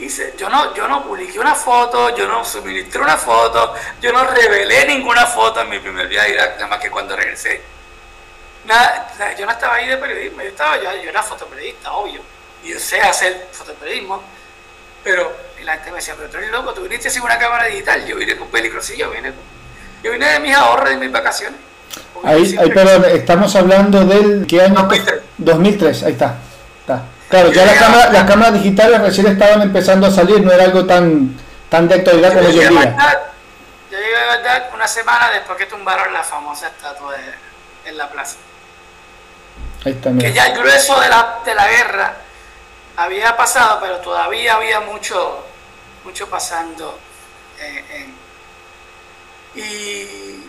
Hice, 0.01 0.35
yo 0.39 0.49
no, 0.49 0.75
yo 0.75 0.89
no 0.89 1.05
publiqué 1.05 1.39
una 1.39 1.55
foto, 1.55 2.17
yo 2.17 2.27
no 2.27 2.45
suministré 2.45 3.03
una 3.03 3.17
foto, 3.17 3.75
yo 4.01 4.13
no 4.13 4.25
revelé 4.25 4.87
ninguna 4.87 5.27
foto 5.27 5.61
en 5.61 5.69
mi 5.69 5.79
primer 5.79 6.09
viaje 6.09 6.31
a 6.31 6.35
Irak, 6.35 6.55
nada 6.55 6.69
más 6.69 6.81
que 6.81 6.91
cuando 6.91 7.15
regresé. 7.15 7.61
Nada, 8.65 9.35
yo 9.39 9.45
no 9.45 9.53
estaba 9.53 9.75
ahí 9.75 9.89
de 9.89 9.97
periodismo, 9.99 10.43
yo 10.43 10.49
estaba, 10.49 10.77
yo, 10.77 11.03
yo 11.03 11.11
era 11.11 11.23
fotoperiodista, 11.23 11.93
obvio. 11.93 12.21
Y 12.65 12.73
yo 12.73 12.79
sé 12.79 13.01
hacer 13.01 13.49
fotoperiodismo, 13.53 14.23
pero 15.05 15.33
la 15.65 15.75
gente 15.75 15.91
me 15.91 15.97
decía, 15.97 16.15
pero 16.17 16.31
tú 16.31 16.39
eres 16.39 16.51
loco, 16.51 16.73
tú 16.73 16.83
viniste 16.83 17.11
sin 17.11 17.23
una 17.23 17.39
cámara 17.39 17.67
digital, 17.67 18.07
yo 18.07 18.17
vine 18.17 18.37
con 18.37 18.49
sí, 18.83 18.97
yo 18.97 19.11
vine, 19.11 19.33
yo 20.03 20.13
vine 20.13 20.27
de 20.27 20.41
mis 20.41 20.55
ahorros 20.55 20.91
y 20.91 20.95
de 20.95 21.01
mis 21.01 21.13
vacaciones. 21.13 21.61
Ahí, 22.23 22.57
ahí, 22.59 22.71
perdón, 22.71 23.05
estamos 23.07 23.55
hablando 23.57 24.05
del 24.05 24.47
¿qué 24.47 24.63
año? 24.63 24.75
2003. 24.75 25.21
2003, 25.39 26.03
ahí 26.05 26.13
está. 26.13 26.39
está. 26.81 27.03
Claro, 27.31 27.53
ya 27.53 27.65
las 27.65 27.79
cámaras, 27.79 28.13
las 28.13 28.25
cámaras 28.25 28.55
digitales 28.55 29.01
recién 29.01 29.27
estaban 29.29 29.63
empezando 29.63 30.07
a 30.07 30.11
salir, 30.11 30.43
no 30.43 30.53
era 30.53 30.65
algo 30.65 30.85
tan, 30.85 31.37
tan 31.69 31.89
de 31.89 31.95
actualidad 31.95 32.35
como 32.35 32.49
hoy 32.49 32.61
en 32.61 32.69
día. 32.69 32.97
Yo 33.91 33.99
llegué 33.99 34.17
a 34.17 34.37
verdad 34.37 34.71
una 34.75 34.87
semana 34.87 35.31
después 35.31 35.57
que 35.57 35.67
tumbaron 35.67 36.13
la 36.13 36.23
famosa 36.23 36.67
estatua 36.69 37.15
en 37.85 37.97
la 37.97 38.11
plaza. 38.11 38.37
Ahí 39.85 39.93
está, 39.93 40.11
que 40.13 40.33
ya 40.33 40.47
el 40.49 40.59
grueso 40.59 41.01
de 41.01 41.09
la, 41.09 41.39
de 41.45 41.55
la 41.55 41.69
guerra 41.69 42.15
había 42.97 43.37
pasado, 43.37 43.79
pero 43.81 43.97
todavía 43.99 44.57
había 44.57 44.81
mucho, 44.81 45.47
mucho 46.05 46.29
pasando. 46.29 46.99
Eh, 47.61 48.07
y 49.55 50.41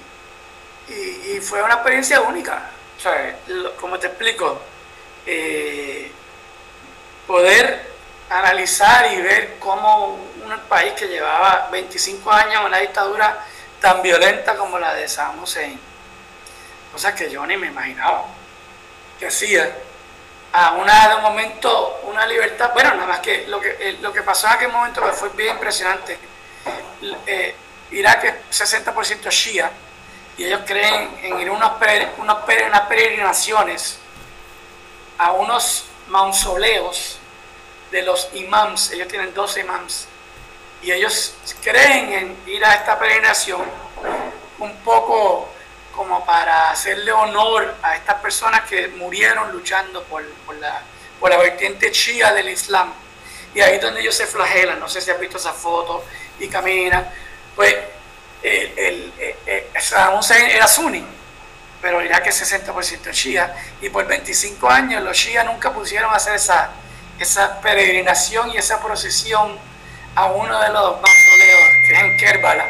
y, 0.91 1.39
fue 1.39 1.61
una 1.61 1.75
experiencia 1.75 2.21
única. 2.21 2.69
como 3.79 3.97
te 3.97 4.07
explico, 4.07 4.61
eh, 5.25 6.11
poder 7.31 7.81
analizar 8.29 9.09
y 9.13 9.21
ver 9.21 9.55
cómo 9.57 10.19
un 10.43 10.59
país 10.67 10.91
que 10.93 11.07
llevaba 11.07 11.69
25 11.71 12.29
años 12.29 12.65
una 12.65 12.79
dictadura 12.79 13.45
tan 13.79 14.01
violenta 14.01 14.57
como 14.57 14.77
la 14.77 14.93
de 14.93 15.07
Saddam 15.07 15.41
Hussein, 15.41 15.79
cosas 16.91 17.13
que 17.13 17.31
yo 17.31 17.45
ni 17.45 17.55
me 17.55 17.67
imaginaba 17.67 18.25
que 19.17 19.27
hacía, 19.27 19.73
a 20.51 20.73
una 20.73 21.07
de 21.07 21.15
un 21.15 21.21
momento 21.21 22.01
una 22.03 22.27
libertad, 22.27 22.71
bueno, 22.73 22.95
nada 22.95 23.07
más 23.07 23.19
que 23.21 23.47
lo 23.47 23.61
que, 23.61 23.77
eh, 23.79 23.97
lo 24.01 24.11
que 24.11 24.23
pasó 24.23 24.47
en 24.47 24.53
aquel 24.53 24.69
momento 24.69 25.01
fue 25.13 25.29
bien 25.29 25.55
impresionante. 25.55 26.19
Eh, 27.27 27.55
Irak 27.91 28.25
es 28.25 28.61
60% 28.61 29.29
shia, 29.29 29.71
y 30.37 30.43
ellos 30.43 30.61
creen 30.65 31.17
en 31.21 31.39
ir 31.39 31.49
unos, 31.49 31.71
unas 32.17 32.81
peregrinaciones 32.89 33.99
a 35.17 35.31
unos 35.31 35.85
mausoleos 36.09 37.20
de 37.91 38.01
los 38.01 38.29
imams, 38.33 38.91
ellos 38.91 39.07
tienen 39.07 39.33
12 39.33 39.59
imams, 39.61 40.07
y 40.81 40.91
ellos 40.91 41.35
creen 41.61 42.13
en 42.13 42.37
ir 42.47 42.65
a 42.65 42.73
esta 42.75 42.97
peregrinación 42.97 43.61
un 44.59 44.75
poco 44.77 45.49
como 45.95 46.25
para 46.25 46.71
hacerle 46.71 47.11
honor 47.11 47.75
a 47.83 47.95
estas 47.95 48.15
personas 48.15 48.61
que 48.61 48.87
murieron 48.89 49.51
luchando 49.51 50.03
por, 50.03 50.25
por, 50.45 50.55
la, 50.55 50.81
por 51.19 51.29
la 51.29 51.37
vertiente 51.37 51.91
chía 51.91 52.33
del 52.33 52.49
Islam. 52.49 52.93
Y 53.53 53.59
ahí 53.59 53.75
es 53.75 53.81
donde 53.81 54.01
ellos 54.01 54.15
se 54.15 54.25
flagelan, 54.25 54.79
no 54.79 54.87
sé 54.87 55.01
si 55.01 55.11
has 55.11 55.19
visto 55.19 55.37
esa 55.37 55.53
foto, 55.53 56.03
y 56.39 56.47
caminan. 56.47 57.07
Pues 57.55 57.75
el, 58.41 58.73
el, 58.77 59.13
el, 59.45 59.63
era 60.49 60.67
sunni, 60.67 61.05
pero 61.81 62.01
Irak 62.01 62.27
es 62.27 62.51
60% 62.51 63.11
shia, 63.11 63.53
y 63.81 63.89
por 63.89 64.07
25 64.07 64.69
años 64.69 65.03
los 65.03 65.17
shia 65.17 65.43
nunca 65.43 65.73
pusieron 65.73 66.11
a 66.11 66.15
hacer 66.15 66.35
esa, 66.35 66.71
esa 67.23 67.61
peregrinación 67.61 68.49
y 68.51 68.57
esa 68.57 68.81
procesión 68.81 69.57
a 70.15 70.25
uno 70.25 70.59
de 70.59 70.69
los 70.69 71.01
mausoleos, 71.01 71.69
que 71.87 71.93
es 71.93 71.99
en 72.01 72.17
Kerbala. 72.17 72.65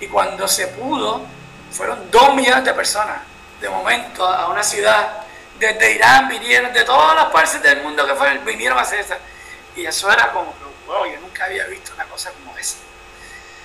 Y 0.00 0.06
cuando 0.06 0.46
se 0.46 0.68
pudo, 0.68 1.22
fueron 1.70 2.10
dos 2.10 2.34
millones 2.34 2.64
de 2.64 2.74
personas, 2.74 3.20
de 3.60 3.68
momento, 3.68 4.26
a 4.26 4.48
una 4.48 4.62
ciudad. 4.62 5.24
Desde 5.58 5.92
Irán 5.92 6.28
vinieron, 6.28 6.72
de 6.72 6.84
todas 6.84 7.14
las 7.14 7.26
partes 7.26 7.62
del 7.62 7.82
mundo 7.82 8.06
que 8.06 8.14
fueron, 8.14 8.44
vinieron 8.44 8.78
a 8.78 8.82
hacer 8.82 9.00
esa. 9.00 9.18
Y 9.76 9.86
eso 9.86 10.10
era 10.12 10.30
como, 10.32 10.52
wow, 10.86 11.06
yo 11.06 11.18
nunca 11.20 11.46
había 11.46 11.66
visto 11.66 11.92
una 11.94 12.04
cosa 12.04 12.30
como 12.32 12.56
esa. 12.58 12.76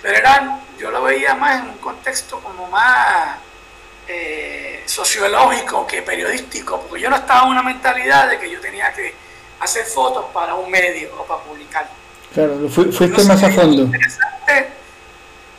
Pero 0.01 0.17
eran, 0.17 0.61
yo 0.77 0.91
lo 0.91 1.03
veía 1.03 1.35
más 1.35 1.59
en 1.59 1.69
un 1.69 1.77
contexto 1.77 2.39
como 2.39 2.67
más 2.67 3.37
eh, 4.07 4.81
sociológico 4.85 5.85
que 5.85 6.01
periodístico, 6.01 6.81
porque 6.81 7.01
yo 7.03 7.09
no 7.09 7.17
estaba 7.17 7.43
en 7.43 7.49
una 7.49 7.63
mentalidad 7.63 8.29
de 8.29 8.39
que 8.39 8.49
yo 8.49 8.61
tenía 8.61 8.93
que 8.93 9.13
hacer 9.59 9.85
fotos 9.85 10.25
para 10.33 10.55
un 10.55 10.69
medio 10.69 11.09
o 11.19 11.23
para 11.23 11.41
publicar. 11.41 11.89
Claro, 12.33 12.69
fuiste 12.69 13.23
más 13.23 13.43
a 13.43 13.49
fondo. 13.49 13.89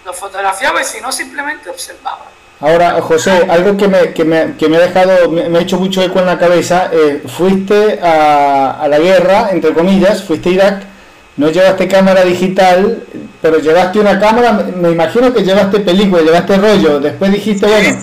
Lo 0.04 0.12
fotografiaba 0.14 0.80
y 0.80 0.84
si 0.84 1.00
no, 1.00 1.12
simplemente 1.12 1.68
observaba. 1.68 2.26
Ahora, 2.60 3.00
José, 3.00 3.46
algo 3.48 3.76
que 3.76 3.88
me, 3.88 4.12
que 4.12 4.24
me, 4.24 4.54
que 4.56 4.68
me 4.68 4.76
ha 4.76 4.80
dejado, 4.80 5.30
me, 5.30 5.58
ha 5.58 5.62
hecho 5.62 5.78
mucho 5.78 6.02
eco 6.02 6.18
en 6.18 6.26
la 6.26 6.38
cabeza, 6.38 6.90
eh, 6.92 7.22
fuiste 7.26 7.98
a, 8.02 8.72
a, 8.82 8.88
la 8.88 8.98
guerra, 8.98 9.48
entre 9.50 9.72
comillas, 9.72 10.22
fuiste 10.22 10.50
a 10.50 10.52
Irak, 10.52 10.82
no 11.38 11.48
llevaste 11.48 11.88
cámara 11.88 12.22
digital, 12.22 13.02
pero 13.40 13.58
llevaste 13.60 13.98
una 13.98 14.20
cámara, 14.20 14.52
me 14.76 14.90
imagino 14.90 15.32
que 15.32 15.42
llevaste 15.42 15.80
película, 15.80 16.20
llevaste 16.20 16.58
rollo, 16.58 17.00
después 17.00 17.32
dijiste, 17.32 17.66
bueno, 17.66 17.98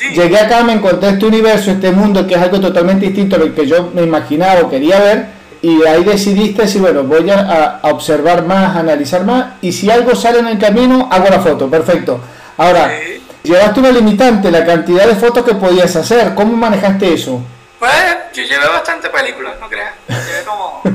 llegué 0.00 0.38
acá, 0.38 0.62
me 0.62 0.72
encontré 0.72 1.10
este 1.10 1.26
universo, 1.26 1.70
este 1.70 1.90
mundo, 1.90 2.26
que 2.26 2.34
es 2.34 2.40
algo 2.40 2.60
totalmente 2.60 3.06
distinto 3.06 3.36
a 3.36 3.38
lo 3.38 3.54
que 3.54 3.66
yo 3.66 3.90
me 3.94 4.02
imaginaba 4.02 4.60
o 4.60 4.70
quería 4.70 5.00
ver, 5.00 5.26
y 5.60 5.84
ahí 5.84 6.02
decidiste 6.02 6.62
decir, 6.62 6.80
bueno, 6.80 7.04
voy 7.04 7.30
a, 7.30 7.80
observar 7.82 8.44
más, 8.44 8.76
a 8.76 8.80
analizar 8.80 9.24
más, 9.24 9.54
y 9.60 9.72
si 9.72 9.90
algo 9.90 10.14
sale 10.14 10.40
en 10.40 10.48
el 10.48 10.58
camino, 10.58 11.08
hago 11.10 11.28
la 11.28 11.40
foto, 11.40 11.70
perfecto. 11.70 12.20
Ahora, 12.56 12.92
llevaste 13.42 13.80
una 13.80 13.90
limitante, 13.90 14.50
la 14.50 14.64
cantidad 14.64 15.06
de 15.06 15.14
fotos 15.14 15.44
que 15.44 15.54
podías 15.54 15.94
hacer, 15.94 16.34
¿cómo 16.34 16.56
manejaste 16.56 17.14
eso? 17.14 17.42
Pues 17.78 17.92
yo 18.32 18.42
llevé 18.42 18.66
bastante 18.66 19.08
películas, 19.08 19.54
no 19.60 19.68
creas, 19.68 19.94
llevé 20.08 20.44
como... 20.44 20.82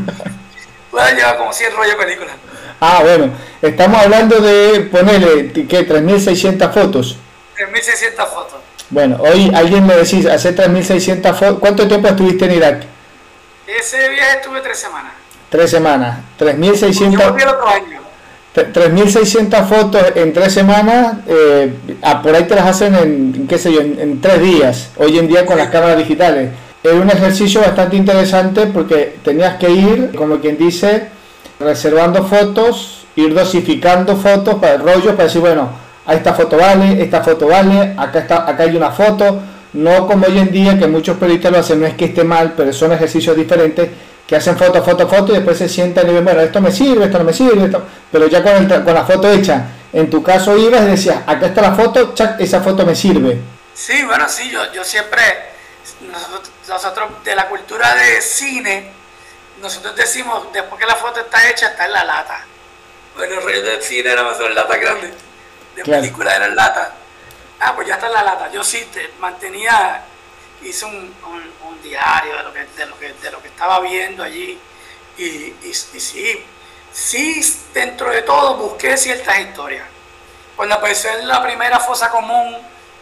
Puede 0.92 1.16
llevar 1.16 1.38
como 1.38 1.54
100 1.54 1.76
rollos 1.76 1.98
de 1.98 2.06
película. 2.06 2.32
Ah, 2.80 3.02
bueno, 3.04 3.32
estamos 3.62 4.02
hablando 4.02 4.40
de 4.40 4.82
ponerle, 4.92 5.52
¿qué? 5.52 5.88
3.600 5.88 6.74
fotos. 6.74 7.18
3.600 7.58 8.28
fotos. 8.28 8.67
Bueno, 8.90 9.18
hoy 9.20 9.52
alguien 9.54 9.86
me 9.86 9.96
decís, 9.96 10.26
hace 10.26 10.56
3.600 10.56 11.34
fotos, 11.34 11.60
¿cuánto 11.60 11.88
tiempo 11.88 12.08
estuviste 12.08 12.46
en 12.46 12.52
Irak? 12.52 12.84
Ese 13.68 14.10
viaje 14.10 14.38
estuve 14.38 14.62
tres 14.62 14.80
semanas. 14.80 15.12
Tres 15.50 15.70
semanas, 15.70 16.20
3.600... 16.40 17.98
3.600 18.66 19.68
fotos 19.68 20.02
en 20.16 20.34
tres 20.34 20.52
semanas, 20.52 21.18
eh, 21.28 21.74
ah, 22.02 22.22
por 22.24 22.34
ahí 22.34 22.46
te 22.46 22.56
las 22.56 22.66
hacen 22.66 22.96
en, 22.96 23.48
qué 23.48 23.60
sé 23.60 23.72
yo, 23.72 23.82
en, 23.82 24.20
tres 24.20 24.42
días, 24.42 24.90
hoy 24.98 25.20
en 25.20 25.28
día 25.28 25.46
con 25.46 25.58
las 25.58 25.70
cámaras 25.70 25.98
digitales. 25.98 26.50
Es 26.82 26.94
un 26.94 27.10
ejercicio 27.10 27.62
bastante 27.62 27.98
interesante 27.98 28.66
porque 28.68 29.18
tenías 29.24 29.58
que 29.58 29.70
ir, 29.70 30.12
como 30.16 30.40
quien 30.40 30.58
dice, 30.58 31.10
reservando 31.60 32.26
fotos, 32.26 33.06
ir 33.16 33.34
dosificando 33.34 34.16
fotos 34.16 34.56
para 34.56 34.76
el 34.76 34.82
rollo, 34.82 35.12
para 35.12 35.26
decir, 35.26 35.42
bueno, 35.42 35.70
a 36.08 36.14
esta 36.14 36.34
foto 36.34 36.58
vale, 36.58 37.04
esta 37.04 37.22
foto 37.22 37.48
vale, 37.48 37.94
acá, 37.98 38.20
está, 38.20 38.50
acá 38.50 38.64
hay 38.64 38.76
una 38.78 38.92
foto, 38.92 39.42
no 39.74 40.08
como 40.08 40.26
hoy 40.26 40.40
en 40.40 40.52
día 40.52 40.80
que 40.80 40.88
muchos 40.88 41.18
periodistas 41.18 41.52
lo 41.52 41.60
hacen, 41.60 41.82
no 41.82 41.86
es 41.86 41.96
que 41.96 42.06
esté 42.06 42.24
mal, 42.24 42.54
pero 42.56 42.72
son 42.72 42.94
ejercicios 42.94 43.36
diferentes 43.36 43.90
que 44.26 44.36
hacen 44.38 44.58
foto, 44.58 44.82
foto, 44.82 45.08
foto 45.08 45.34
y 45.34 45.36
después 45.36 45.58
se 45.58 45.68
sientan 45.68 46.10
y 46.10 46.14
ven, 46.14 46.24
bueno, 46.24 46.40
esto 46.40 46.62
me 46.62 46.72
sirve, 46.72 47.06
esto 47.06 47.18
no 47.18 47.26
me 47.26 47.34
sirve, 47.34 47.70
pero 48.10 48.28
ya 48.28 48.42
con, 48.42 48.68
con 48.84 48.94
la 48.94 49.04
foto 49.04 49.30
hecha, 49.30 49.66
en 49.92 50.10
tu 50.10 50.24
caso 50.24 50.58
ibas 50.58 50.84
y 50.84 50.92
decías, 50.92 51.18
acá 51.28 51.48
está 51.48 51.62
la 51.62 51.74
foto, 51.74 52.14
chac, 52.14 52.40
esa 52.40 52.62
foto 52.62 52.86
me 52.86 52.96
sirve. 52.96 53.38
Sí, 53.74 54.02
bueno, 54.06 54.30
sí, 54.30 54.50
yo, 54.50 54.72
yo 54.74 54.86
siempre, 54.86 55.22
nosotros, 56.10 56.52
nosotros 56.70 57.10
de 57.26 57.36
la 57.36 57.50
cultura 57.50 57.96
de 57.96 58.22
cine, 58.22 58.92
nosotros 59.62 59.94
decimos, 59.96 60.48
después 60.54 60.80
que 60.80 60.88
la 60.88 60.96
foto 60.96 61.20
está 61.20 61.50
hecha, 61.50 61.68
está 61.68 61.86
en 61.86 61.92
la 61.92 62.06
lata. 62.06 62.46
Bueno, 63.18 63.36
el 63.36 63.44
rollo 63.44 63.64
del 63.64 63.82
cine 63.82 64.10
era 64.10 64.24
más 64.24 64.40
en 64.40 64.56
lata 64.56 64.78
grande. 64.78 65.27
De 65.78 65.84
película 65.84 66.36
era 66.36 66.48
en 66.48 66.56
lata. 66.56 66.92
Ah, 67.60 67.76
pues 67.76 67.88
ya 67.88 67.96
está 67.96 68.08
en 68.08 68.14
la 68.14 68.24
lata. 68.24 68.52
Yo 68.52 68.64
sí 68.64 68.84
te 68.92 69.12
mantenía, 69.20 70.04
hice 70.64 70.86
un, 70.86 71.16
un, 71.24 71.82
diario 71.84 72.36
de 72.36 72.44
lo, 72.44 72.52
que, 72.52 72.66
de, 72.66 72.86
lo 72.88 73.00
que, 73.00 73.14
de 73.14 73.32
lo 73.32 73.42
que 73.42 73.48
estaba 73.48 73.80
viendo 73.80 74.24
allí. 74.24 74.60
Y, 75.18 75.24
y, 75.24 75.74
sí, 75.74 76.44
sí, 76.92 77.64
dentro 77.74 78.10
de 78.10 78.24
todo 78.24 78.56
busqué 78.56 78.98
ciertas 78.98 79.40
historias. 79.40 79.86
Cuando 80.56 80.76
apareció 80.76 81.12
en 81.12 81.28
la 81.28 81.44
primera 81.44 81.80
fosa 81.80 82.10
común 82.10 82.58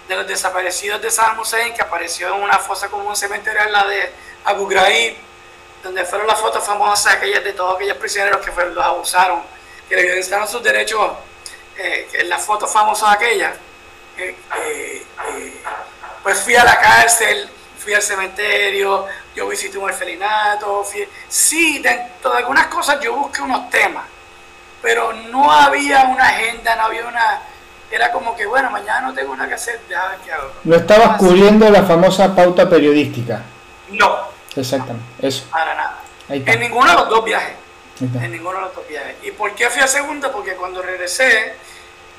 de 0.09 0.15
los 0.17 0.27
desaparecidos 0.27 1.01
de 1.01 1.09
Saddam 1.09 1.39
Hussein, 1.39 1.73
que 1.73 1.81
apareció 1.81 2.35
en 2.35 2.43
una 2.43 2.59
fosa 2.59 2.89
común 2.89 3.15
cementerio 3.15 3.61
en 3.61 3.71
la 3.71 3.85
de 3.85 4.11
Abu 4.43 4.67
Ghraib, 4.67 5.15
donde 5.81 6.03
fueron 6.03 6.27
las 6.27 6.39
fotos 6.39 6.63
famosas 6.63 7.13
aquellas 7.13 7.43
de 7.43 7.53
todos 7.53 7.77
aquellos 7.77 7.97
prisioneros 7.97 8.43
que 8.45 8.51
fueron, 8.51 8.75
los 8.75 8.83
abusaron 8.83 9.41
que 9.87 9.95
le 9.95 10.03
violentaron 10.03 10.47
sus 10.47 10.61
derechos, 10.61 11.11
eh, 11.77 12.07
en 12.13 12.29
la 12.29 12.37
foto 12.37 12.67
famosa 12.67 13.11
aquella, 13.11 13.53
eh, 14.17 14.35
eh, 14.63 15.05
pues 16.23 16.39
fui 16.39 16.55
a 16.55 16.63
la 16.63 16.79
cárcel, 16.79 17.49
fui 17.77 17.93
al 17.93 18.01
cementerio, 18.01 19.05
yo 19.35 19.47
visité 19.47 19.77
un 19.77 19.85
orfelinato, 19.85 20.83
sí, 21.27 21.79
dentro 21.79 22.31
de 22.31 22.37
algunas 22.37 22.67
cosas 22.67 22.99
yo 23.01 23.15
busqué 23.15 23.41
unos 23.41 23.69
temas, 23.69 24.05
pero 24.81 25.13
no 25.13 25.51
había 25.51 26.05
una 26.05 26.27
agenda, 26.27 26.75
no 26.75 26.83
había 26.83 27.05
una... 27.05 27.41
Era 27.91 28.11
como 28.11 28.35
que, 28.35 28.45
bueno, 28.47 28.71
mañana 28.71 29.01
no 29.01 29.13
tengo 29.13 29.35
nada 29.35 29.47
que 29.47 29.55
hacer, 29.55 29.79
ver 29.87 29.99
qué 30.25 30.31
hago. 30.31 30.51
No 30.63 30.75
estabas 30.75 31.17
cubriendo 31.17 31.69
la 31.69 31.83
famosa 31.83 32.35
pauta 32.35 32.67
periodística. 32.67 33.43
No. 33.89 34.27
Exactamente, 34.55 35.05
eso. 35.27 35.45
Para 35.51 35.75
nada. 35.75 35.99
En 36.29 36.59
ninguno 36.59 36.89
de 36.89 36.95
los 36.95 37.09
dos 37.09 37.23
viajes. 37.23 37.55
En 37.99 38.31
ninguno 38.31 38.57
de 38.57 38.65
los 38.65 38.75
dos 38.75 38.87
viajes. 38.87 39.15
¿Y 39.21 39.31
por 39.31 39.53
qué 39.53 39.69
fui 39.69 39.81
a 39.81 39.87
segunda? 39.87 40.31
Porque 40.31 40.55
cuando 40.55 40.81
regresé, 40.81 41.55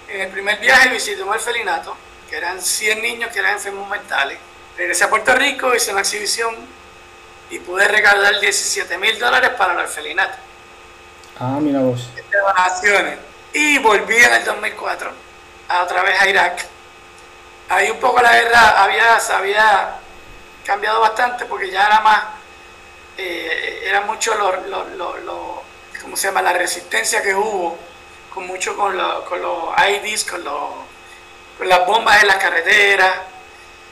en 0.08 0.20
el 0.20 0.28
primer 0.28 0.58
viaje 0.58 0.88
visité 0.88 1.22
un 1.22 1.28
orfelinato, 1.28 1.96
que 2.28 2.36
eran 2.36 2.60
100 2.60 3.02
niños 3.02 3.30
que 3.32 3.38
eran 3.38 3.54
enfermos 3.54 3.88
mentales. 3.88 4.38
Regresé 4.76 5.04
a 5.04 5.10
Puerto 5.10 5.34
Rico, 5.34 5.75
hice 5.75 5.92
una 5.92 6.00
exhibición 6.00 6.54
y 7.50 7.58
pude 7.60 7.86
recaudar 7.88 8.38
17 8.40 8.98
mil 8.98 9.18
dólares 9.18 9.50
para 9.50 9.72
el 9.72 9.80
orfelinato. 9.80 10.36
Ah, 11.38 11.58
mira 11.60 11.80
vos. 11.80 12.14
De 12.14 12.22
donaciones. 12.38 13.18
Y 13.52 13.78
volví 13.78 14.16
en 14.16 14.32
el 14.34 14.44
2004, 14.44 15.10
a 15.68 15.82
otra 15.82 16.02
vez 16.02 16.20
a 16.20 16.28
Irak. 16.28 16.66
Ahí 17.68 17.90
un 17.90 17.98
poco 17.98 18.20
la 18.20 18.32
guerra 18.32 18.82
había, 18.82 19.16
había 19.16 19.96
cambiado 20.64 21.00
bastante 21.00 21.46
porque 21.46 21.70
ya 21.70 21.86
era 21.86 22.00
más, 22.00 22.25
eh, 23.16 23.82
era 23.84 24.02
mucho 24.02 24.34
lo, 24.34 24.56
lo, 24.66 25.16
lo, 25.18 25.62
¿cómo 26.00 26.16
se 26.16 26.28
llama? 26.28 26.42
La 26.42 26.52
resistencia 26.52 27.22
que 27.22 27.34
hubo, 27.34 27.78
con 28.37 28.47
mucho 28.47 28.76
con, 28.76 28.95
con 29.26 29.40
los 29.40 29.71
IDs, 29.88 30.25
con, 30.25 30.45
con 30.45 31.66
las 31.66 31.87
bombas 31.87 32.21
en 32.21 32.28
las 32.28 32.37
carreteras, 32.37 33.14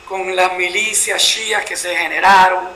con 0.07 0.37
las 0.37 0.53
milicias 0.53 1.23
chias 1.25 1.65
que 1.65 1.75
se 1.75 1.97
generaron. 1.97 2.69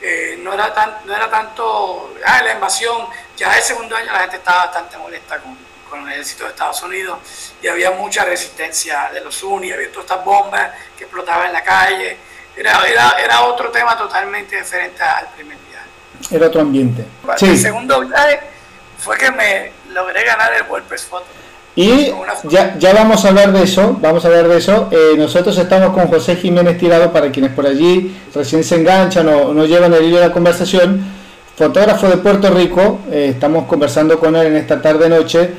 Eh, 0.00 0.38
no, 0.42 0.54
era 0.54 0.72
tan, 0.72 0.96
no 1.04 1.14
era 1.14 1.28
tanto, 1.28 2.14
ah, 2.24 2.42
la 2.42 2.54
invasión, 2.54 3.06
ya 3.36 3.54
el 3.54 3.62
segundo 3.62 3.94
año 3.94 4.10
la 4.12 4.20
gente 4.20 4.36
estaba 4.36 4.64
bastante 4.64 4.96
molesta 4.96 5.38
con, 5.40 5.58
con 5.90 6.06
el 6.06 6.12
ejército 6.14 6.44
de 6.44 6.50
Estados 6.50 6.82
Unidos 6.82 7.18
y 7.60 7.68
había 7.68 7.90
mucha 7.90 8.24
resistencia 8.24 9.10
de 9.12 9.20
los 9.20 9.42
unis, 9.42 9.74
había 9.74 9.90
todas 9.92 10.06
estas 10.06 10.24
bombas 10.24 10.70
que 10.96 11.04
explotaban 11.04 11.48
en 11.48 11.52
la 11.52 11.62
calle 11.62 12.16
era, 12.56 12.82
era, 12.86 13.10
era 13.22 13.42
otro 13.42 13.70
tema 13.70 13.96
totalmente 13.98 14.56
diferente 14.56 15.02
al 15.02 15.28
primer 15.34 15.58
viaje. 15.68 16.34
Era 16.34 16.46
otro 16.46 16.62
ambiente. 16.62 17.04
El 17.42 17.58
segundo 17.58 18.00
viaje 18.00 18.40
fue 18.98 19.18
que 19.18 19.30
me 19.30 19.83
logré 19.94 20.24
ganar 20.24 20.52
el 20.54 20.68
WordPress 20.68 21.04
Photo. 21.04 21.24
Y 21.76 22.12
ya, 22.44 22.76
ya 22.78 22.92
vamos 22.92 23.24
a 23.24 23.28
hablar 23.28 23.52
de 23.52 23.64
eso, 23.64 23.96
vamos 24.00 24.24
a 24.24 24.28
hablar 24.28 24.46
de 24.46 24.58
eso. 24.58 24.88
Eh, 24.92 25.14
nosotros 25.16 25.56
estamos 25.58 25.92
con 25.92 26.06
José 26.06 26.36
Jiménez 26.36 26.78
Tirado, 26.78 27.12
para 27.12 27.32
quienes 27.32 27.52
por 27.52 27.66
allí 27.66 28.14
recién 28.32 28.62
se 28.62 28.76
enganchan 28.76 29.28
o 29.28 29.52
no 29.52 29.66
llevan 29.66 29.92
el 29.94 30.04
hilo 30.04 30.18
de 30.18 30.28
la 30.28 30.32
conversación, 30.32 31.04
fotógrafo 31.56 32.08
de 32.08 32.18
Puerto 32.18 32.50
Rico, 32.50 33.00
eh, 33.10 33.30
estamos 33.32 33.66
conversando 33.66 34.20
con 34.20 34.36
él 34.36 34.48
en 34.48 34.56
esta 34.56 34.80
tarde-noche 34.80 35.50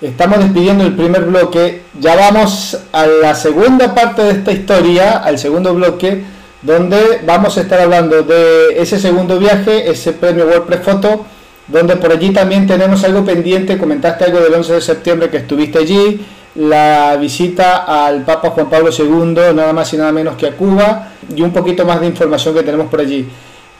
Estamos 0.00 0.38
despidiendo 0.38 0.84
el 0.84 0.94
primer 0.94 1.24
bloque. 1.24 1.82
Ya 1.98 2.14
vamos 2.14 2.78
a 2.92 3.04
la 3.06 3.34
segunda 3.34 3.96
parte 3.96 4.22
de 4.22 4.30
esta 4.30 4.52
historia, 4.52 5.18
al 5.18 5.40
segundo 5.40 5.74
bloque, 5.74 6.22
donde 6.62 7.20
vamos 7.26 7.58
a 7.58 7.62
estar 7.62 7.80
hablando 7.80 8.22
de 8.22 8.80
ese 8.80 9.00
segundo 9.00 9.40
viaje, 9.40 9.90
ese 9.90 10.12
premio 10.12 10.46
WordPress 10.46 10.82
Photo, 10.84 11.26
donde 11.68 11.96
por 11.96 12.10
allí 12.10 12.30
también 12.30 12.66
tenemos 12.66 13.04
algo 13.04 13.24
pendiente. 13.24 13.78
Comentaste 13.78 14.24
algo 14.24 14.40
del 14.40 14.54
11 14.54 14.72
de 14.74 14.80
septiembre 14.80 15.30
que 15.30 15.36
estuviste 15.38 15.78
allí, 15.78 16.24
la 16.54 17.16
visita 17.16 17.84
al 17.84 18.24
Papa 18.24 18.50
Juan 18.50 18.68
Pablo 18.68 18.90
II, 18.96 19.54
nada 19.54 19.72
más 19.72 19.92
y 19.92 19.96
nada 19.96 20.10
menos 20.12 20.36
que 20.36 20.46
a 20.48 20.56
Cuba, 20.56 21.08
y 21.34 21.42
un 21.42 21.52
poquito 21.52 21.84
más 21.84 22.00
de 22.00 22.06
información 22.06 22.54
que 22.54 22.62
tenemos 22.62 22.88
por 22.88 23.00
allí. 23.00 23.28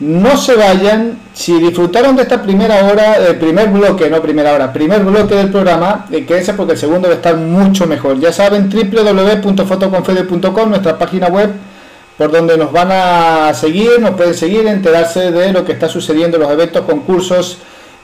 No 0.01 0.37
se 0.37 0.55
vayan, 0.55 1.19
si 1.35 1.59
disfrutaron 1.59 2.15
de 2.15 2.23
esta 2.23 2.41
primera 2.41 2.85
hora, 2.87 3.17
el 3.17 3.37
primer 3.37 3.69
bloque, 3.71 4.09
no 4.09 4.23
primera 4.23 4.53
hora, 4.55 4.73
primer 4.73 5.03
bloque 5.03 5.35
del 5.35 5.51
programa, 5.51 6.07
eh, 6.13 6.25
quédense 6.25 6.55
porque 6.55 6.75
el 6.75 6.79
segundo 6.79 7.09
va 7.09 7.15
a 7.15 7.17
estar 7.17 7.37
mucho 7.37 7.85
mejor. 7.89 8.21
Ya 8.21 8.33
saben, 8.33 8.71
www.fotoconfede.com, 8.71 10.69
nuestra 10.69 10.97
página 10.97 11.27
web, 11.27 11.51
por 12.17 12.31
donde 12.31 12.57
nos 12.57 12.71
van 12.71 12.91
a 12.93 13.53
seguir, 13.55 14.01
nos 14.01 14.13
pueden 14.13 14.35
seguir, 14.35 14.69
enterarse 14.69 15.33
de 15.33 15.53
lo 15.53 15.65
que 15.65 15.73
está 15.73 15.89
sucediendo, 15.89 16.39
los 16.39 16.53
eventos, 16.53 16.85
concursos, 16.85 17.59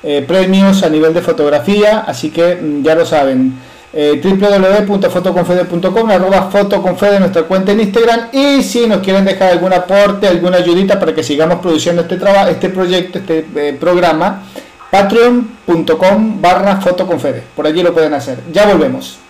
eh, 0.05 0.23
premios 0.27 0.83
a 0.83 0.91
nivel 0.91 1.15
de 1.15 1.23
fotografía, 1.23 2.01
así 2.01 2.31
que 2.31 2.57
mm, 2.57 2.83
ya 2.83 2.95
lo 2.95 3.07
saben 3.07 3.55
eh, 3.97 4.21
www.fotoconfede.com, 4.23 6.11
arroba 6.11 6.51
fotoconfede, 6.51 7.21
nuestra 7.21 7.45
cuenta 7.45 7.73
en 7.73 7.81
Instagram. 7.81 8.29
Y 8.33 8.63
si 8.63 8.87
nos 8.87 8.99
quieren 8.99 9.25
dejar 9.25 9.53
algún 9.53 9.73
aporte, 9.73 10.29
alguna 10.29 10.59
ayudita 10.59 10.99
para 10.99 11.15
que 11.15 11.23
sigamos 11.23 11.61
produciendo 11.61 12.03
este 12.03 12.17
trabajo, 12.17 12.51
este 12.51 12.69
proyecto, 12.69 13.21
este 13.21 13.47
eh, 13.57 13.77
programa, 13.79 14.43
patreon.com 14.91 16.43
barra 16.43 16.81
fotoconfede. 16.81 17.43
Por 17.55 17.67
allí 17.67 17.83
lo 17.83 17.95
pueden 17.95 18.15
hacer. 18.15 18.39
Ya 18.53 18.67
volvemos. 18.67 19.24